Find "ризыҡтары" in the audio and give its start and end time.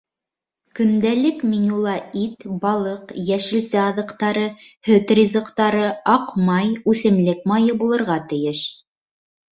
5.21-5.85